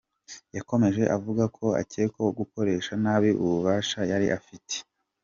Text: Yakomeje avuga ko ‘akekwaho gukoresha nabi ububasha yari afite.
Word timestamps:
Yakomeje 0.57 1.03
avuga 1.17 1.43
ko 1.57 1.65
‘akekwaho 1.81 2.29
gukoresha 2.39 2.91
nabi 3.03 3.29
ububasha 3.43 3.99
yari 4.11 4.27
afite. 4.37 4.75